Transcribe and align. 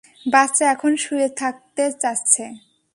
বাচ্চা 0.25 0.63
এখন 0.73 0.91
শুয়ে 1.03 1.27
থাকতে 1.39 1.83
চাচ্ছে। 2.01 2.45